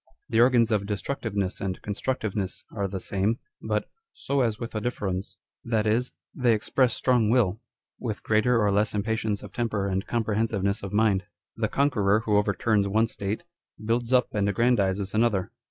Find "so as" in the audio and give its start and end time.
4.25-4.57